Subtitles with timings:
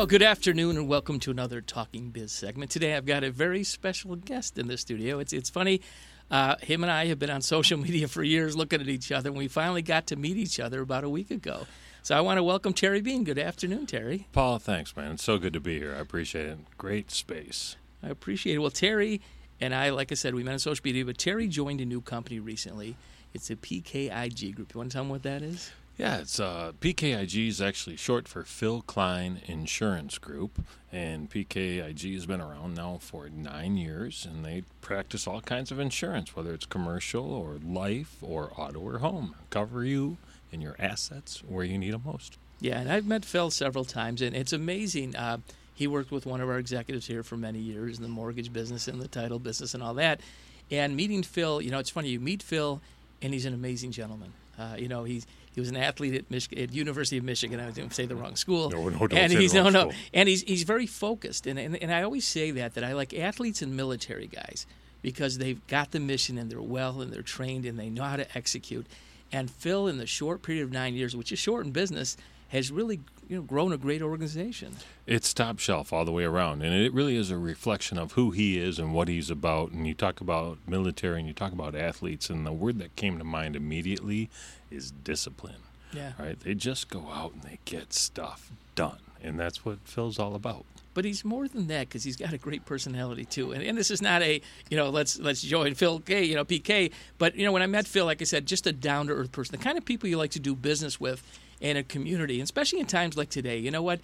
[0.00, 2.70] Oh, good afternoon, and welcome to another Talking Biz segment.
[2.70, 5.18] Today, I've got a very special guest in the studio.
[5.18, 5.82] It's it's funny.
[6.30, 9.28] Uh, him and I have been on social media for years, looking at each other,
[9.28, 11.66] and we finally got to meet each other about a week ago.
[12.02, 13.24] So I want to welcome Terry Bean.
[13.24, 14.26] Good afternoon, Terry.
[14.32, 15.12] Paul, thanks, man.
[15.12, 15.94] It's so good to be here.
[15.94, 16.58] I appreciate it.
[16.78, 17.76] Great space.
[18.02, 18.60] I appreciate it.
[18.60, 19.20] Well, Terry
[19.60, 22.00] and I, like I said, we met on social media, but Terry joined a new
[22.00, 22.96] company recently.
[23.34, 24.72] It's a PKIG group.
[24.72, 25.70] You want to tell them what that is?
[26.00, 32.24] Yeah, it's uh, PKIG is actually short for Phil Klein Insurance Group, and PKIG has
[32.24, 36.64] been around now for nine years, and they practice all kinds of insurance, whether it's
[36.64, 40.16] commercial or life or auto or home, cover you
[40.50, 42.38] and your assets where you need them most.
[42.62, 45.14] Yeah, and I've met Phil several times, and it's amazing.
[45.14, 45.40] Uh,
[45.74, 48.88] he worked with one of our executives here for many years in the mortgage business
[48.88, 50.22] and the title business and all that.
[50.70, 52.08] And meeting Phil, you know, it's funny.
[52.08, 52.80] You meet Phil,
[53.20, 54.32] and he's an amazing gentleman.
[54.58, 57.60] Uh, you know, he's he was an athlete at Mich- at University of Michigan.
[57.60, 58.70] I didn't say the wrong school.
[58.70, 59.92] No, no, don't and say the he's wrong no, no, school.
[60.14, 61.46] and he's he's very focused.
[61.46, 64.66] And, and and I always say that that I like athletes and military guys
[65.02, 68.16] because they've got the mission and they're well and they're trained and they know how
[68.16, 68.86] to execute.
[69.32, 72.16] And Phil, in the short period of nine years, which is short in business,
[72.50, 74.76] has really you know grown a great organization.
[75.06, 78.30] It's top shelf all the way around, and it really is a reflection of who
[78.32, 79.70] he is and what he's about.
[79.70, 83.18] And you talk about military and you talk about athletes, and the word that came
[83.18, 84.28] to mind immediately
[84.70, 85.62] is discipline.
[85.92, 86.12] Yeah.
[86.18, 86.38] Right?
[86.38, 90.64] They just go out and they get stuff done, and that's what Phil's all about.
[90.92, 93.52] But he's more than that because he's got a great personality too.
[93.52, 96.44] And, and this is not a you know let's let's join Phil K you know
[96.44, 96.92] PK.
[97.18, 99.32] But you know when I met Phil, like I said, just a down to earth
[99.32, 101.22] person, the kind of people you like to do business with
[101.60, 103.58] in a community, and especially in times like today.
[103.58, 104.00] You know what?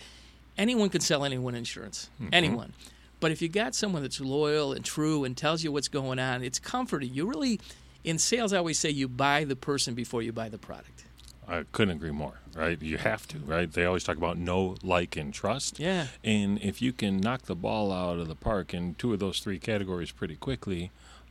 [0.59, 2.11] Anyone can sell anyone insurance.
[2.21, 2.29] Mm-hmm.
[2.33, 2.73] Anyone.
[3.19, 6.43] But if you got someone that's loyal and true and tells you what's going on,
[6.43, 7.15] it's comforting.
[7.15, 7.61] You really,
[8.05, 11.06] in sales, I always say you buy the person before you buy the product.
[11.49, 12.81] I couldn't agree more, right?
[12.81, 13.71] You have to, right?
[13.71, 15.79] They always talk about know, like, and trust.
[15.79, 16.09] Yeah.
[16.25, 19.39] And if you can knock the ball out of the park in two of those
[19.39, 20.91] three categories pretty quickly,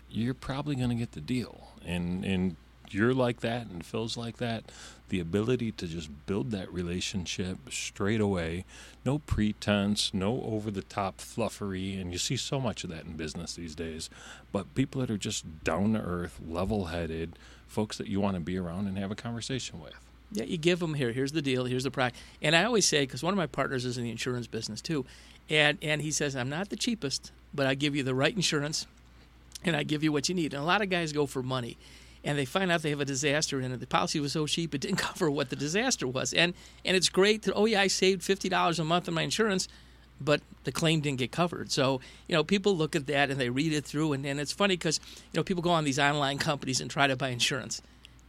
[0.10, 1.72] you're probably going to get the deal.
[1.86, 2.56] And and
[2.94, 4.72] you're like that, and Phil's like that.
[5.10, 8.66] The ability to just build that relationship straight away,
[9.06, 13.14] no pretense, no over the top fluffery, and you see so much of that in
[13.14, 14.10] business these days.
[14.52, 17.38] But people that are just down to earth, level headed,
[17.68, 19.94] folks that you want to be around and have a conversation with.
[20.32, 21.12] Yeah, you give them here.
[21.12, 21.66] Here's the deal.
[21.66, 22.18] Here's the product.
[22.42, 25.06] And I always say because one of my partners is in the insurance business too,
[25.50, 28.88] and and he says I'm not the cheapest, but I give you the right insurance,
[29.64, 30.54] and I give you what you need.
[30.54, 31.78] And a lot of guys go for money,
[32.26, 34.82] and they find out they have a disaster, and the policy was so cheap it
[34.82, 36.34] didn't cover what the disaster was.
[36.34, 36.54] And
[36.84, 39.68] and it's great that oh yeah I saved fifty dollars a month on my insurance.
[40.22, 41.74] But the claim didn't get covered.
[41.74, 42.00] So,
[42.30, 44.14] you know, people look at that and they read it through.
[44.14, 45.02] And, and it's funny because,
[45.34, 47.82] you know, people go on these online companies and try to buy insurance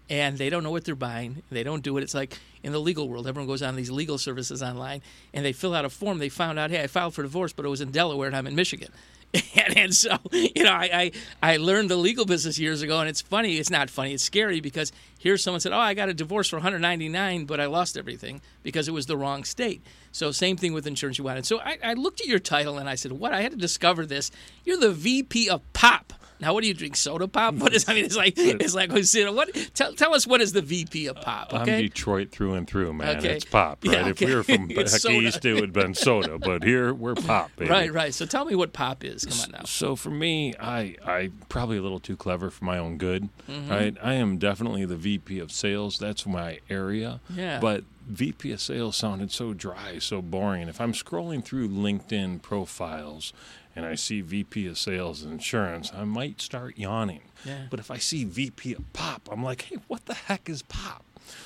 [0.08, 1.42] and they don't know what they're buying.
[1.50, 2.02] They don't do it.
[2.02, 5.02] It's like in the legal world, everyone goes on these legal services online
[5.34, 6.18] and they fill out a form.
[6.18, 8.46] They found out, hey, I filed for divorce, but it was in Delaware and I'm
[8.46, 8.92] in Michigan.
[9.56, 13.08] And, and so, you know, I, I, I learned the legal business years ago, and
[13.08, 13.56] it's funny.
[13.56, 14.12] It's not funny.
[14.12, 17.66] It's scary because here's someone said, "Oh, I got a divorce for 199, but I
[17.66, 19.82] lost everything because it was the wrong state."
[20.12, 21.46] So, same thing with insurance you wanted.
[21.46, 23.32] So, I, I looked at your title and I said, "What?
[23.32, 24.30] I had to discover this.
[24.64, 26.96] You're the VP of Pop." Now, what do you drink?
[26.96, 27.54] Soda pop?
[27.54, 27.88] What is?
[27.88, 29.48] I mean, it's like it's like what?
[29.74, 31.54] Tell, tell us what is the VP of pop?
[31.54, 31.82] I'm Okay.
[31.82, 33.16] Detroit through and through, man.
[33.18, 33.36] Okay.
[33.36, 33.92] It's pop, right?
[33.94, 34.34] Yeah, If we okay.
[34.34, 37.70] were from back east, it would have been soda, but here we're pop, baby.
[37.70, 38.12] Right, right.
[38.14, 39.24] So tell me what pop is.
[39.24, 39.64] Come on now.
[39.64, 43.70] So for me, I I probably a little too clever for my own good, Mm-hmm.
[43.70, 43.96] right?
[44.02, 45.98] I am definitely the VP of sales.
[45.98, 47.20] That's my area.
[47.30, 47.60] Yeah.
[47.60, 50.68] But VP of sales sounded so dry, so boring.
[50.68, 53.32] If I'm scrolling through LinkedIn profiles
[53.76, 57.20] and I see VP of sales and insurance, I might start yawning.
[57.44, 57.66] Yeah.
[57.70, 61.04] But if I see VP of pop, I'm like, hey, what the heck is pop?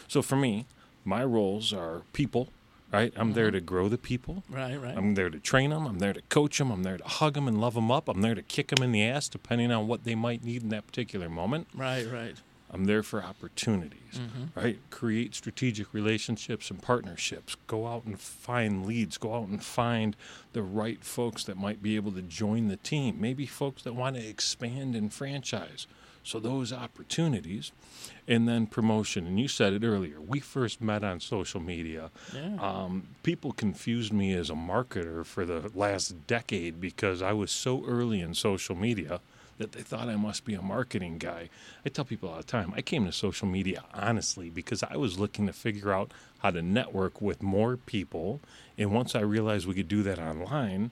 [0.08, 0.66] So for me,
[1.04, 2.48] my roles are people,
[2.92, 3.12] right?
[3.16, 3.34] I'm Mm-hmm.
[3.34, 4.44] there to grow the people.
[4.48, 4.96] Right, right.
[4.96, 5.86] I'm there to train them.
[5.86, 6.70] I'm there to coach them.
[6.70, 8.08] I'm there to hug them and love them up.
[8.08, 10.68] I'm there to kick them in the ass, depending on what they might need in
[10.70, 11.66] that particular moment.
[11.74, 12.34] right, right.
[12.72, 14.20] I'm there for opportunities,
[14.54, 14.78] right?
[14.90, 17.56] Create strategic relationships and partnerships.
[17.66, 19.18] Go out and find leads.
[19.18, 20.14] Go out and find
[20.52, 23.20] the right folks that might be able to join the team.
[23.20, 25.86] Maybe folks that want to expand and franchise.
[26.22, 27.72] So those opportunities,
[28.28, 29.26] and then promotion.
[29.26, 30.20] And you said it earlier.
[30.20, 32.10] We first met on social media.
[32.34, 32.56] Yeah.
[32.60, 37.84] Um, people confused me as a marketer for the last decade because I was so
[37.86, 39.20] early in social media
[39.60, 41.50] that they thought I must be a marketing guy.
[41.84, 45.18] I tell people all the time, I came to social media honestly because I was
[45.18, 48.40] looking to figure out how to network with more people.
[48.78, 50.90] And once I realized we could do that online,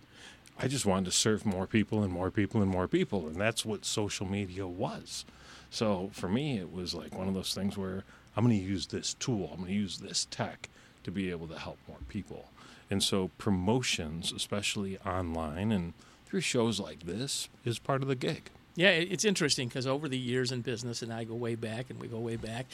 [0.58, 3.26] I just wanted to serve more people and more people and more people.
[3.26, 5.24] And that's what social media was.
[5.70, 8.04] So for me, it was like one of those things where
[8.36, 10.68] I'm going to use this tool, I'm going to use this tech
[11.04, 12.50] to be able to help more people.
[12.90, 15.94] And so promotions, especially online and
[16.26, 18.50] through shows like this, is part of the gig.
[18.78, 22.00] Yeah, it's interesting because over the years in business, and I go way back, and
[22.00, 22.66] we go way back,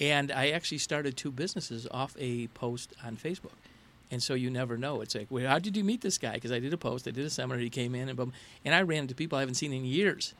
[0.00, 3.52] and I actually started two businesses off a post on Facebook.
[4.10, 5.02] And so you never know.
[5.02, 6.32] It's like, well, how did you meet this guy?
[6.32, 8.32] Because I did a post, I did a seminar, he came in, and boom,
[8.64, 10.32] and I ran into people I haven't seen in years.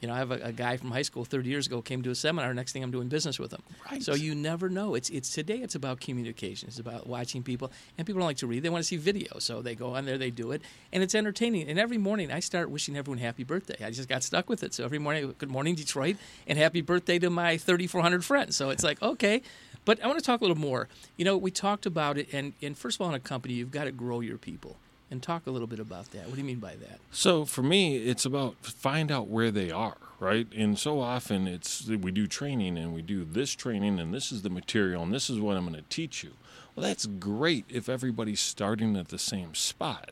[0.00, 2.10] You know, I have a, a guy from high school 30 years ago came to
[2.10, 2.52] a seminar.
[2.52, 3.62] Next thing I'm doing business with him.
[3.90, 4.02] Right.
[4.02, 4.94] So you never know.
[4.94, 5.58] It's it's today.
[5.58, 6.68] It's about communication.
[6.68, 8.62] It's about watching people, and people don't like to read.
[8.62, 10.62] They want to see video, so they go on there, they do it,
[10.92, 11.68] and it's entertaining.
[11.68, 13.84] And every morning I start wishing everyone happy birthday.
[13.84, 14.74] I just got stuck with it.
[14.74, 16.16] So every morning, good morning Detroit,
[16.46, 18.56] and happy birthday to my 3,400 friends.
[18.56, 19.42] So it's like okay.
[19.86, 20.88] But I want to talk a little more.
[21.16, 23.70] You know, we talked about it, and, and first of all, in a company, you've
[23.70, 24.76] got to grow your people.
[25.10, 26.26] And talk a little bit about that.
[26.26, 26.98] What do you mean by that?
[27.12, 30.48] So for me, it's about find out where they are, right?
[30.52, 34.42] And so often it's we do training and we do this training and this is
[34.42, 36.32] the material and this is what I'm going to teach you.
[36.74, 40.10] Well, that's great if everybody's starting at the same spot.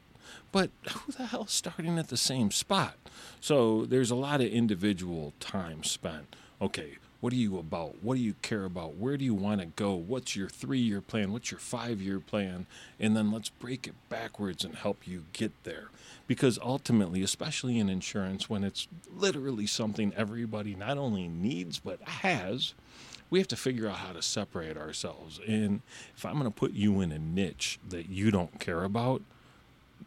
[0.52, 2.94] But who the hell's starting at the same spot?
[3.40, 6.36] So there's a lot of individual time spent.
[6.62, 8.02] Okay, what are you about?
[8.02, 8.96] What do you care about?
[8.96, 9.94] Where do you want to go?
[9.94, 11.32] What's your three year plan?
[11.32, 12.66] What's your five year plan?
[13.00, 15.88] And then let's break it backwards and help you get there.
[16.26, 22.74] Because ultimately, especially in insurance, when it's literally something everybody not only needs but has,
[23.30, 25.40] we have to figure out how to separate ourselves.
[25.48, 25.80] And
[26.14, 29.22] if I'm going to put you in a niche that you don't care about,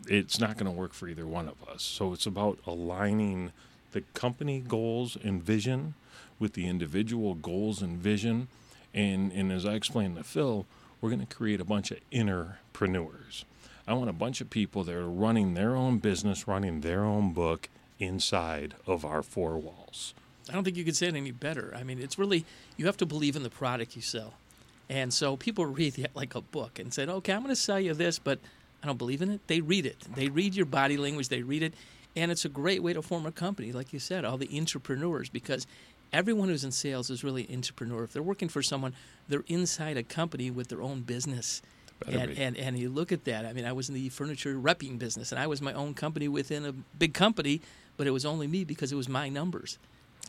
[0.06, 1.82] it's not going to work for either one of us.
[1.82, 3.54] So it's about aligning
[3.94, 5.96] the company goals and vision
[6.40, 8.48] with the individual goals and vision.
[8.94, 10.66] And, and as I explained to Phil,
[11.02, 13.44] we're going to create a bunch of intrapreneurs.
[13.88, 17.32] I want a bunch of people that are running their own business, running their own
[17.32, 17.70] book
[18.00, 20.14] inside of our four walls.
[20.50, 21.74] I don't think you could say it any better.
[21.76, 22.46] I mean, it's really
[22.76, 24.34] you have to believe in the product you sell,
[24.90, 27.80] and so people read it like a book and said, "Okay, I'm going to sell
[27.80, 28.40] you this," but
[28.84, 29.42] I don't believe in it.
[29.48, 29.98] They read it.
[30.16, 31.30] They read your body language.
[31.30, 31.74] They read it,
[32.16, 35.30] and it's a great way to form a company, like you said, all the entrepreneurs,
[35.30, 35.68] because
[36.14, 38.04] everyone who's in sales is really an entrepreneur.
[38.04, 38.94] If they're working for someone,
[39.28, 41.62] they're inside a company with their own business.
[42.08, 42.42] And, be.
[42.42, 43.46] and and you look at that.
[43.46, 46.28] I mean, I was in the furniture repping business, and I was my own company
[46.28, 47.60] within a big company,
[47.98, 49.80] but it was only me because it was my numbers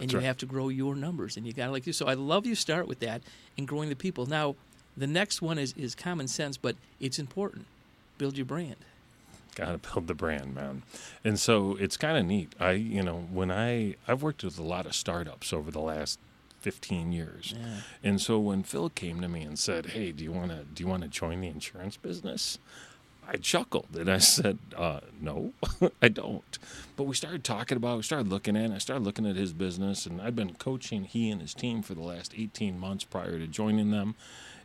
[0.01, 0.27] and That's you right.
[0.27, 2.55] have to grow your numbers and you got to like you so i love you
[2.55, 3.23] start with that
[3.57, 4.55] and growing the people now
[4.97, 7.67] the next one is, is common sense but it's important
[8.17, 8.77] build your brand
[9.59, 10.85] Got to build the brand, man.
[11.25, 12.55] And so it's kind of neat.
[12.61, 16.21] I, you know, when I I've worked with a lot of startups over the last
[16.61, 17.55] 15 years.
[17.57, 17.67] Yeah.
[18.05, 20.85] And so when Phil came to me and said, "Hey, do you want to do
[20.85, 22.59] you want to join the insurance business?"
[23.31, 25.53] I chuckled and I said, uh, "No,
[26.03, 26.59] I don't."
[26.97, 29.37] But we started talking about, it, we started looking at, it, I started looking at
[29.37, 33.05] his business, and I'd been coaching he and his team for the last 18 months
[33.05, 34.15] prior to joining them,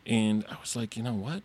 [0.05, 1.41] and I was like, you know what?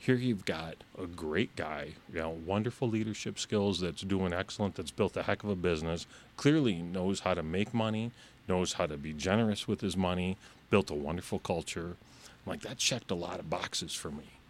[0.00, 4.90] Here you've got a great guy, you know, wonderful leadership skills, that's doing excellent, that's
[4.90, 8.10] built a heck of a business, clearly knows how to make money,
[8.48, 10.36] knows how to be generous with his money,
[10.70, 11.96] built a wonderful culture.
[12.46, 14.40] Like that checked a lot of boxes for me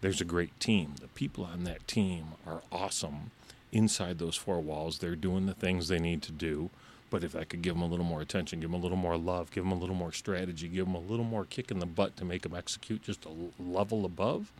[0.00, 0.94] there's a great team.
[1.00, 3.30] The people on that team are awesome.
[3.72, 6.70] Inside those four walls, they're doing the things they need to do.
[7.10, 9.16] But if I could give them a little more attention, give them a little more
[9.16, 11.86] love, give them a little more strategy, give them a little more kick in the
[11.86, 14.52] butt to make them execute just a level above,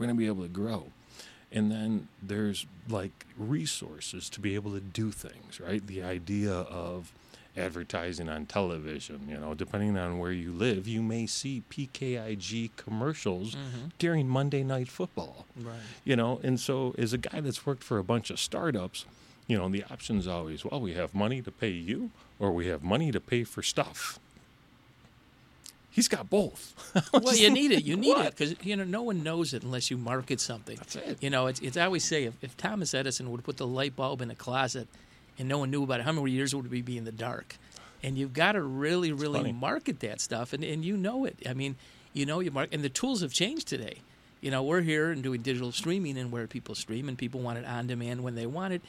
[0.00, 0.86] we're going to be able to grow.
[1.52, 5.86] And then there's like resources to be able to do things, right?
[5.86, 7.12] The idea of
[7.56, 13.54] advertising on television, you know, depending on where you live, you may see PKIG commercials
[13.54, 13.88] mm-hmm.
[13.98, 15.44] during Monday Night Football.
[15.60, 19.04] right You know, and so as a guy that's worked for a bunch of startups,
[19.48, 22.82] you know, the option's always, well, we have money to pay you or we have
[22.82, 24.18] money to pay for stuff.
[26.00, 26.72] He's got both.
[27.12, 27.84] well you need it.
[27.84, 30.76] You need it because you know no one knows it unless you market something.
[30.76, 31.18] That's it.
[31.20, 33.94] you know it's, it's i always say if, if thomas edison would put the light
[33.96, 34.88] bulb in a closet
[35.38, 37.56] and no one knew about it how many years would we be in the dark?
[38.02, 39.52] And you've got to really really funny.
[39.52, 41.36] market that stuff and, and you know it.
[41.46, 41.76] I mean
[42.14, 43.98] you know you mark and the tools have changed today.
[44.40, 47.58] You know we're here and doing digital streaming and where people stream and people want
[47.58, 48.80] it on demand when they want it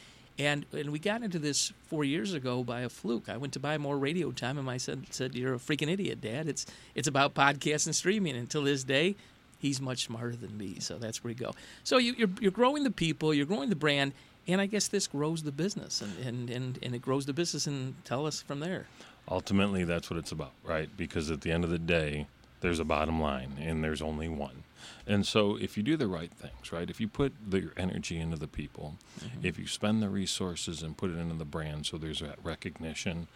[0.45, 3.29] and and we got into this four years ago by a fluke.
[3.29, 6.21] I went to buy more radio time, and my son said, "You're a freaking idiot,
[6.21, 6.47] Dad.
[6.47, 9.15] It's it's about podcasts and streaming." And Until this day,
[9.59, 10.79] he's much smarter than me.
[10.79, 11.51] So that's where you go.
[11.83, 14.13] So you, you're you're growing the people, you're growing the brand,
[14.47, 17.67] and I guess this grows the business, and and and, and it grows the business.
[17.67, 18.87] And tell us from there.
[19.29, 20.89] Ultimately, that's what it's about, right?
[20.97, 22.25] Because at the end of the day,
[22.61, 24.63] there's a bottom line and there's only one.
[25.05, 26.89] And so, if you do the right things, right?
[26.89, 29.45] If you put the, your energy into the people, mm-hmm.
[29.45, 33.27] if you spend the resources and put it into the brand so there's that recognition,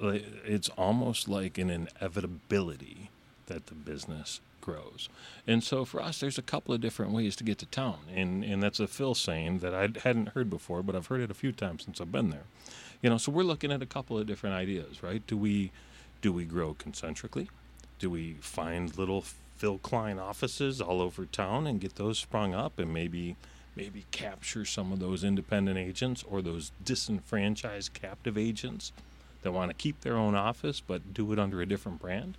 [0.00, 3.10] it's almost like an inevitability
[3.46, 5.08] that the business grows.
[5.46, 7.98] And so for us, there's a couple of different ways to get to town.
[8.14, 11.30] And, and that's a Phil saying that I hadn't heard before, but I've heard it
[11.30, 12.44] a few times since I've been there.
[13.00, 15.24] You know, so we're looking at a couple of different ideas, right?
[15.26, 15.70] Do we
[16.22, 17.48] do we grow concentrically?
[17.98, 19.24] Do we find little
[19.56, 23.36] Phil Klein offices all over town and get those sprung up and maybe
[23.74, 28.90] maybe capture some of those independent agents or those disenfranchised captive agents
[29.42, 32.36] that want to keep their own office but do it under a different brand?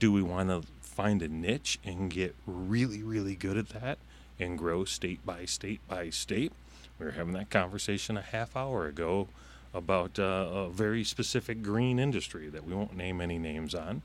[0.00, 3.98] Do we want to find a niche and get really, really good at that
[4.40, 6.52] and grow state by state by state?
[6.98, 9.28] We were having that conversation a half hour ago
[9.74, 14.02] about uh, a very specific green industry that we won't name any names on.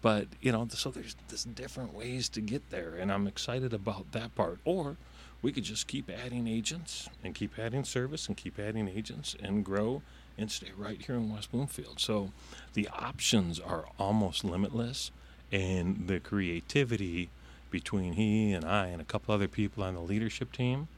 [0.00, 4.12] But, you know, so there's, there's different ways to get there, and I'm excited about
[4.12, 4.58] that part.
[4.64, 4.96] Or
[5.42, 9.64] we could just keep adding agents and keep adding service and keep adding agents and
[9.64, 10.02] grow
[10.36, 11.98] and stay right here in West Bloomfield.
[11.98, 12.30] So
[12.74, 15.10] the options are almost limitless,
[15.50, 17.30] and the creativity
[17.70, 20.88] between he and I and a couple other people on the leadership team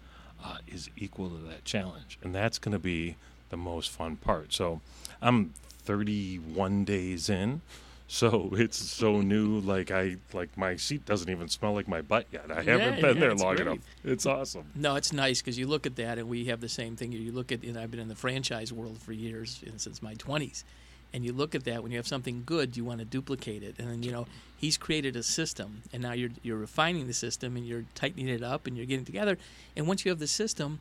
[0.45, 2.19] uh, is equal to that challenge.
[2.23, 3.17] And that's going to be
[3.49, 4.53] the most fun part.
[4.53, 4.81] So
[5.21, 5.55] I'm
[5.85, 7.63] 31 days in.
[8.13, 12.27] So it's so new, like I like my seat doesn't even smell like my butt
[12.33, 12.51] yet.
[12.51, 13.69] I haven't Yeah, been yeah, there long great.
[13.69, 13.79] enough.
[14.05, 14.65] It's awesome.
[14.75, 17.13] No, it's nice because you look at that, and we have the same thing.
[17.13, 20.03] You look at, it, and I've been in the franchise world for years, and since
[20.03, 20.65] my 20s,
[21.15, 21.85] and you look at that.
[21.85, 24.27] When you have something good, you want to duplicate it, and then you know
[24.57, 28.43] he's created a system, and now you're you're refining the system, and you're tightening it
[28.43, 29.39] up, and you're getting together.
[29.77, 30.81] And once you have the system,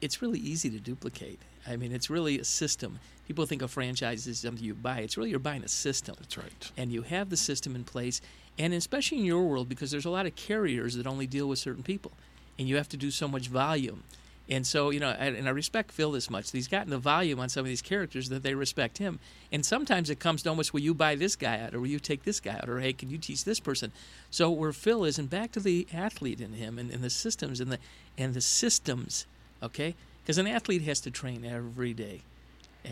[0.00, 1.40] it's really easy to duplicate.
[1.66, 2.98] I mean, it's really a system.
[3.26, 5.00] People think a franchise is something you buy.
[5.00, 6.70] It's really you're buying a system That's right.
[6.76, 8.20] and you have the system in place
[8.58, 11.58] and especially in your world because there's a lot of carriers that only deal with
[11.58, 12.12] certain people
[12.58, 14.02] and you have to do so much volume
[14.48, 17.48] and so you know and i respect phil this much he's gotten the volume on
[17.48, 19.18] some of these characters that they respect him
[19.52, 21.98] and sometimes it comes to almost will you buy this guy out or will you
[21.98, 23.92] take this guy out or hey can you teach this person
[24.30, 27.60] so where phil is and back to the athlete in him and, and the systems
[27.60, 27.78] and the
[28.16, 29.26] and the systems
[29.62, 29.94] okay
[30.28, 32.20] because an athlete has to train every day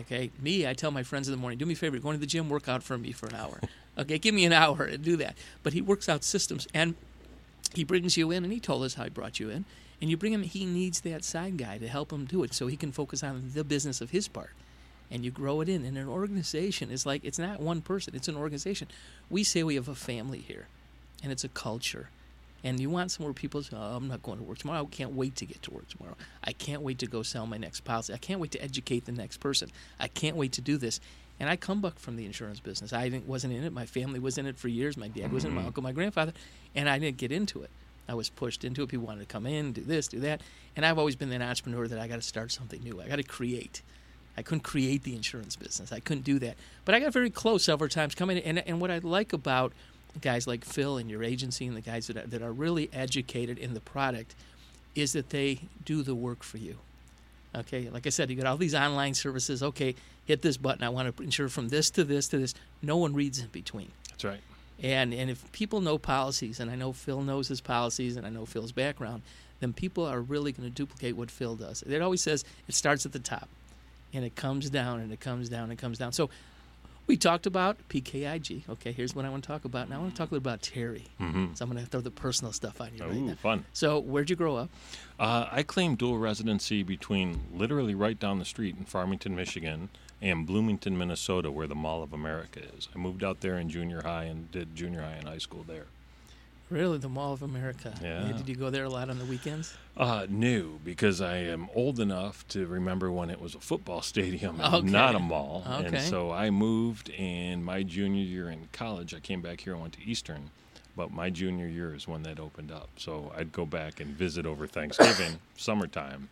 [0.01, 2.19] Okay, me, I tell my friends in the morning, do me a favor, go into
[2.19, 3.59] the gym, work out for me for an hour.
[3.99, 5.35] Okay, give me an hour and do that.
[5.63, 6.93] But he works out systems and
[7.73, 9.65] he brings you in, and he told us how he brought you in.
[9.99, 12.67] And you bring him, he needs that side guy to help him do it so
[12.67, 14.51] he can focus on the business of his part.
[15.09, 15.83] And you grow it in.
[15.83, 18.87] And an organization is like, it's not one person, it's an organization.
[19.31, 20.67] We say we have a family here,
[21.23, 22.11] and it's a culture.
[22.63, 24.81] And you want somewhere people say, oh, I'm not going to work tomorrow.
[24.81, 26.15] I can't wait to get to work tomorrow.
[26.43, 28.13] I can't wait to go sell my next policy.
[28.13, 29.69] I can't wait to educate the next person.
[29.99, 30.99] I can't wait to do this.
[31.39, 32.93] And I come back from the insurance business.
[32.93, 33.71] I didn't, wasn't in it.
[33.71, 34.97] My family was in it for years.
[34.97, 35.67] My dad was in it, my mm-hmm.
[35.67, 36.33] uncle, my grandfather.
[36.75, 37.69] And I didn't get into it.
[38.09, 38.89] I was pushed into it.
[38.89, 40.41] People wanted to come in, do this, do that.
[40.75, 43.01] And I've always been that entrepreneur that I got to start something new.
[43.01, 43.81] I got to create.
[44.37, 45.91] I couldn't create the insurance business.
[45.91, 46.55] I couldn't do that.
[46.85, 48.57] But I got very close several times coming in.
[48.57, 49.73] And, and what I like about
[50.21, 53.57] guys like Phil and your agency and the guys that are, that are really educated
[53.57, 54.35] in the product
[54.95, 56.77] is that they do the work for you.
[57.55, 59.63] Okay, like I said, you got all these online services.
[59.63, 59.95] Okay,
[60.25, 60.83] hit this button.
[60.83, 62.53] I want to insure from this to this to this.
[62.81, 63.91] No one reads in between.
[64.09, 64.41] That's right.
[64.83, 68.29] And and if people know policies, and I know Phil knows his policies, and I
[68.29, 69.23] know Phil's background,
[69.59, 71.83] then people are really going to duplicate what Phil does.
[71.83, 73.49] It always says it starts at the top,
[74.13, 76.11] and it comes down, and it comes down, and it comes down.
[76.11, 76.29] So
[77.07, 78.69] we talked about PKIG.
[78.69, 79.89] Okay, here's what I want to talk about.
[79.89, 81.05] Now I want to talk a little about Terry.
[81.19, 81.53] Mm-hmm.
[81.53, 83.35] So I'm going to throw the personal stuff on you right now.
[83.35, 83.65] fun.
[83.73, 84.69] So where'd you grow up?
[85.19, 89.89] Uh, I claim dual residency between literally right down the street in Farmington, Michigan,
[90.21, 92.89] and Bloomington, Minnesota, where the Mall of America is.
[92.93, 95.85] I moved out there in junior high and did junior high and high school there.
[96.69, 97.93] Really, the Mall of America.
[98.01, 98.31] Yeah.
[98.35, 99.73] Did you go there a lot on the weekends?
[99.95, 104.59] Uh, new because I am old enough to remember when it was a football stadium
[104.59, 104.87] and Okay.
[104.89, 105.63] not a mall.
[105.65, 105.85] Okay.
[105.87, 109.81] And so I moved, and my junior year in college, I came back here and
[109.81, 110.49] went to Eastern.
[110.97, 112.89] But my junior year is when that opened up.
[112.97, 116.27] So I'd go back and visit over Thanksgiving, summertime.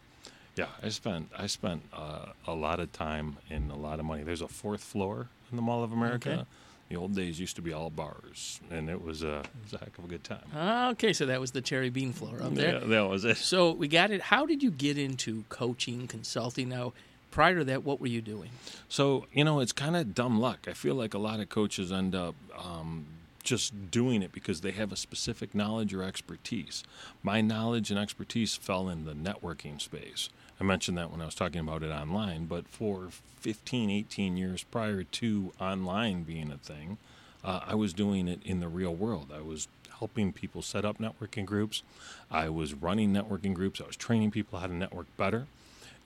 [0.57, 4.23] Yeah, I spent I spent uh, a lot of time and a lot of money.
[4.23, 6.31] There's a fourth floor in the Mall of America.
[6.31, 6.43] Okay.
[6.89, 9.77] The old days used to be all bars, and it was a, it was a
[9.79, 10.91] heck of a good time.
[10.91, 12.73] Okay, so that was the Terry Bean floor up there.
[12.73, 13.37] Yeah, that was it.
[13.37, 14.21] So we got it.
[14.21, 16.69] How did you get into coaching, consulting?
[16.69, 16.93] Now,
[17.31, 18.51] prior to that, what were you doing?
[18.87, 20.67] So, you know, it's kind of dumb luck.
[20.67, 23.07] I feel like a lot of coaches end up um,
[23.41, 26.83] just doing it because they have a specific knowledge or expertise.
[27.23, 30.29] My knowledge and expertise fell in the networking space.
[30.59, 33.09] I mentioned that when I was talking about it online, but for
[33.41, 36.97] 15, 18 years prior to online being a thing,
[37.43, 39.31] uh, I was doing it in the real world.
[39.35, 39.67] I was
[39.99, 41.83] helping people set up networking groups.
[42.31, 43.81] I was running networking groups.
[43.81, 45.47] I was training people how to network better.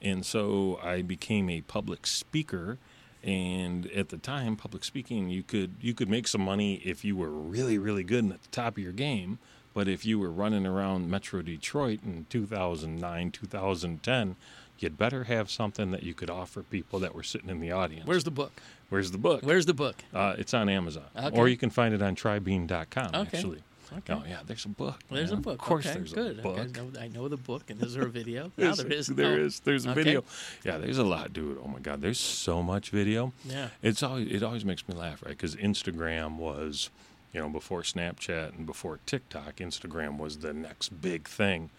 [0.02, 2.78] And so I became a public speaker
[3.22, 7.16] And at the time, public speaking, you could you could make some money if you
[7.16, 9.38] were really really good and at the top of your game.
[9.72, 14.36] But if you were running around Metro Detroit in 2009, 2010,
[14.78, 18.06] you'd better have something that you could offer people that were sitting in the audience.
[18.06, 18.52] Where's the book?
[18.88, 19.42] Where's the book?
[19.42, 19.96] Where's the book?
[20.12, 21.36] Uh, it's on Amazon, Okay.
[21.38, 23.06] or you can find it on terrybean.com.
[23.14, 23.36] Okay.
[23.38, 23.62] Actually,
[23.98, 24.12] Okay.
[24.14, 24.98] oh yeah, there's a book.
[25.10, 25.54] There's a book.
[25.60, 26.38] Of course, okay, there's good.
[26.40, 26.58] a book.
[26.58, 28.44] Okay, I, know, I know the book, and is there a video?
[28.56, 29.06] now There's- there is.
[29.06, 29.60] There Oh, is.
[29.60, 30.02] There's a okay.
[30.02, 30.24] video.
[30.64, 31.58] Yeah, there's a lot, dude.
[31.62, 33.32] Oh my God, there's so much video.
[33.44, 33.68] Yeah.
[33.82, 35.30] It's always it always makes me laugh, right?
[35.30, 36.90] Because Instagram was,
[37.32, 41.70] you know, before Snapchat and before TikTok, Instagram was the next big thing,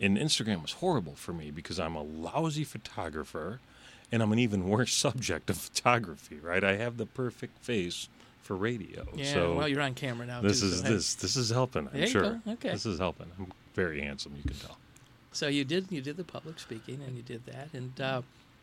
[0.00, 3.60] and Instagram was horrible for me because I'm a lousy photographer,
[4.12, 6.38] and I'm an even worse subject of photography.
[6.38, 6.62] Right?
[6.62, 8.08] I have the perfect face
[8.42, 9.06] for radio.
[9.14, 9.32] Yeah.
[9.32, 10.40] so well, you're on camera now.
[10.40, 11.88] this too, is so this this is helping.
[11.92, 12.22] I'm sure.
[12.22, 12.40] go.
[12.52, 12.70] Okay.
[12.70, 13.26] This is helping.
[13.38, 14.34] I'm very handsome.
[14.36, 14.78] You can tell.
[15.32, 18.22] So you did you did the public speaking, and you did that, and uh,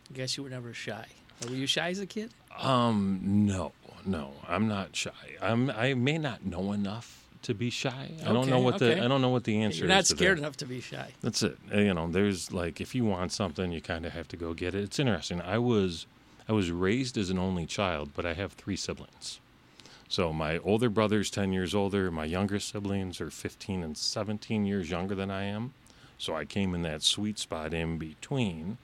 [0.10, 1.06] I guess you were never shy.
[1.48, 2.32] Were you shy as a kid?
[2.60, 3.72] Um, no,
[4.06, 5.12] no, I'm not shy.
[5.42, 5.70] I'm.
[5.70, 8.12] I may not know enough to be shy.
[8.26, 8.96] I don't know what okay.
[8.96, 9.04] the.
[9.04, 9.80] I don't know what the answer is.
[9.80, 10.10] You're not is.
[10.10, 10.42] to scared that.
[10.42, 11.12] enough to be shy.
[11.22, 11.58] That's it.
[11.74, 14.54] Uh, You know, there's like if you want something, you kind of have to go
[14.54, 14.84] get it.
[14.84, 15.42] It's interesting.
[15.42, 16.06] I was,
[16.48, 19.40] I was raised as an only child, but I have three siblings.
[20.10, 22.10] So my older brother's ten years older.
[22.12, 25.74] My younger siblings are fifteen and seventeen years younger than I am.
[26.18, 28.78] So I came in that sweet spot in between,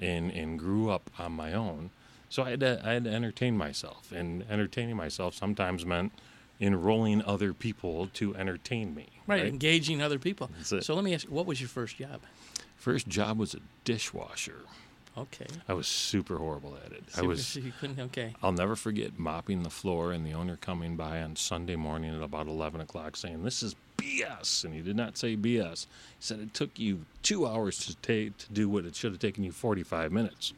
[0.00, 1.90] and and grew up on my own.
[2.30, 6.12] So I had to I had to entertain myself, and entertaining myself sometimes meant
[6.60, 9.08] enrolling other people to entertain me.
[9.26, 10.50] Right, engaging other people.
[10.62, 12.20] So let me ask you, what was your first job?
[12.76, 14.60] First job was a dishwasher.
[15.18, 15.46] Okay.
[15.68, 17.02] I was super horrible at it.
[17.16, 17.56] I was.
[17.56, 17.98] you couldn't.
[17.98, 18.34] Okay.
[18.42, 22.22] I'll never forget mopping the floor and the owner coming by on Sunday morning at
[22.22, 24.64] about 11 o'clock saying, This is BS.
[24.64, 25.86] And he did not say BS.
[25.86, 29.20] He said it took you two hours to, take, to do what it should have
[29.20, 30.52] taken you 45 minutes.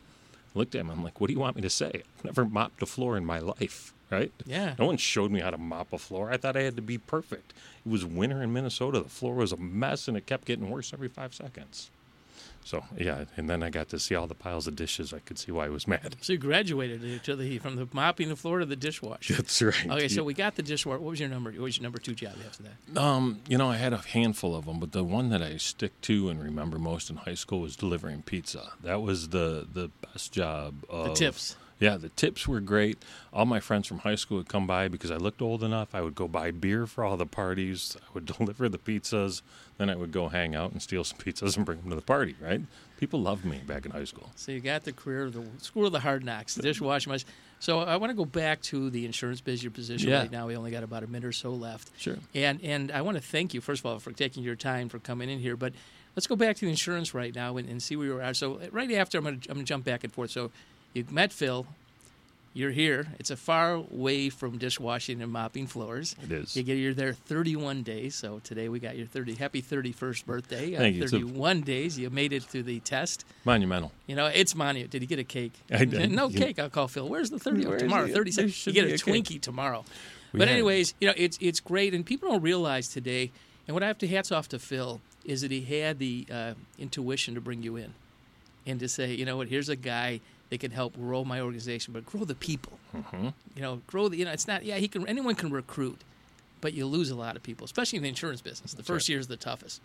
[0.55, 0.91] Looked at him.
[0.91, 2.03] I'm like, What do you want me to say?
[2.19, 4.33] I've never mopped a floor in my life, right?
[4.45, 4.75] Yeah.
[4.79, 6.31] No one showed me how to mop a floor.
[6.31, 7.53] I thought I had to be perfect.
[7.87, 9.01] It was winter in Minnesota.
[9.01, 11.91] The floor was a mess and it kept getting worse every five seconds.
[12.65, 13.25] So, yeah.
[13.37, 15.13] And then I got to see all the piles of dishes.
[15.13, 16.17] I could see why he was mad.
[16.23, 19.35] So you graduated to the from the mopping the floor to the dishwasher.
[19.37, 19.91] That's right.
[19.91, 21.01] Okay, so we got the dishwasher.
[21.01, 21.51] What was your number?
[21.51, 23.01] What was your number two job after that?
[23.01, 26.01] Um, you know, I had a handful of them, but the one that I stick
[26.03, 28.73] to and remember most in high school was delivering pizza.
[28.83, 30.85] That was the the best job.
[30.89, 31.57] Of, The tips.
[31.83, 33.03] Yeah, the tips were great.
[33.33, 35.97] All my friends from high school would come by because I looked old enough.
[35.97, 37.97] I would go buy beer for all the parties.
[38.01, 39.43] I would deliver the pizzas.
[39.79, 42.03] Then I would go hang out and steal some pizzas and bring them to the
[42.03, 42.37] party.
[42.41, 42.61] Right?
[43.01, 44.31] People loved me back in high school.
[44.37, 47.11] So you got the career, of the school of the hard knocks, the dishwasher.
[47.11, 47.25] much.
[47.59, 50.21] So I want to go back to the insurance biz, your position Yeah.
[50.21, 50.47] right now.
[50.47, 51.91] We only got about a minute or so left.
[51.99, 52.17] Sure.
[52.33, 55.01] And and I want to thank you first of all for taking your time for
[55.01, 55.57] coming in here.
[55.57, 55.73] But
[56.15, 58.37] let's go back to the insurance right now and, and see where you're at.
[58.37, 60.31] So uh, right after I'm going to I'm going to jump back and forth.
[60.31, 60.53] So
[60.95, 61.67] you met Phil.
[62.55, 63.07] You're here.
[63.19, 66.15] It's a far way from dishwashing and mopping floors.
[66.23, 66.55] It is.
[66.55, 68.15] You get you're there 31 days.
[68.15, 70.77] So today we got your 30 happy 31st birthday.
[70.77, 71.03] Thank you.
[71.05, 71.99] It's a- 31 days.
[71.99, 73.25] You made it through the test.
[73.47, 73.91] Monumental.
[74.07, 74.91] You know, it's monument.
[74.91, 75.53] Did he get a cake?
[75.71, 76.11] I did.
[76.13, 76.59] No You- cake.
[76.59, 77.09] I'll call Phil.
[77.09, 77.65] Where's the 30?
[77.65, 79.25] Where's tomorrow, the- 30 there You get a a cake.
[79.25, 79.87] Twinkie tomorrow.
[80.35, 83.31] We but anyways, you know, it's it's great, and people don't realize today.
[83.67, 86.55] And what I have to hats off to Phil is that he had the uh,
[86.79, 87.93] intuition to bring you in,
[88.67, 90.21] and to say, you know what, here's a guy
[90.53, 92.79] that can help grow my organization, but grow the people.
[92.93, 94.19] hmm You know, grow the.
[94.19, 94.67] You know, it's not.
[94.67, 95.09] Yeah, he can.
[95.09, 96.03] Anyone can recruit,
[96.61, 98.73] but you lose a lot of people, especially in the insurance business.
[98.73, 99.15] The That's first right.
[99.15, 99.81] year is the toughest.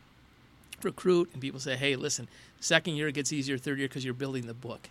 [0.83, 2.27] Recruit, and people say, hey, listen,
[2.59, 4.89] second year it gets easier, third year because you're building the book.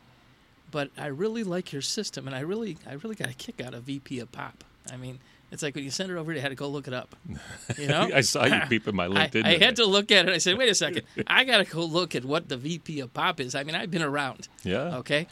[0.71, 3.75] But I really like your system, and I really, I really got a kick out
[3.75, 4.65] of VP of Pop.
[4.91, 5.19] I mean,
[5.53, 7.15] it's like when you send it over, you had to go look it up.
[7.79, 9.19] You know, I saw you peeping my I, LinkedIn.
[9.19, 9.59] I today.
[9.59, 10.33] had to look at it.
[10.33, 13.13] I said, wait a second, I got to go look at what the VP of
[13.13, 13.55] Pop is.
[13.55, 14.49] I mean, I've been around.
[14.65, 14.97] Yeah.
[14.99, 15.27] Okay.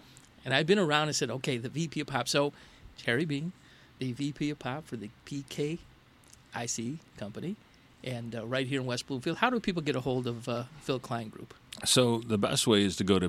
[0.44, 2.28] And I've been around and said, okay, the VP of Pop.
[2.28, 2.52] So,
[2.98, 3.52] Terry Bean,
[3.98, 5.78] the VP of Pop for the PKIG
[7.16, 7.56] company,
[8.02, 9.38] and uh, right here in West Bloomfield.
[9.38, 11.54] How do people get a hold of uh, Phil Klein Group?
[11.84, 13.28] So the best way is to go to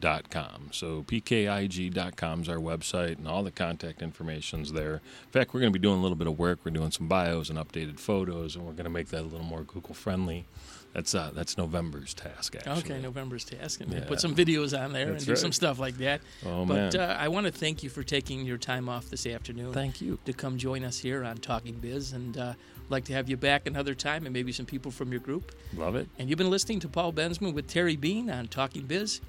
[0.00, 0.68] pkig.com.
[0.72, 4.94] So pkig.com is our website, and all the contact information's there.
[5.24, 6.60] In fact, we're going to be doing a little bit of work.
[6.64, 9.46] We're doing some bios and updated photos, and we're going to make that a little
[9.46, 10.46] more Google friendly.
[10.92, 12.94] That's uh, that's November's task, actually.
[12.94, 14.04] Okay, November's task, and Yeah.
[14.04, 16.22] put some videos on there That's and do some stuff like that.
[16.46, 19.26] Oh but man, uh, I want to thank you for taking your time off this
[19.26, 19.74] afternoon.
[19.74, 20.18] thank you.
[20.24, 22.54] to come join us here on Talking Biz, and uh,
[22.88, 25.52] like to have you back another time, and maybe some people from your group.
[25.76, 26.08] Love it.
[26.18, 29.20] And you've been listening to Paul Bensman with Terry Bean on Talking Biz.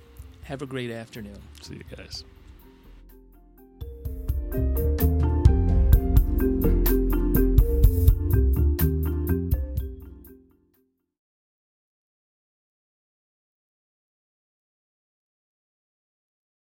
[0.48, 1.42] Have a great afternoon.
[1.62, 2.24] See you guys.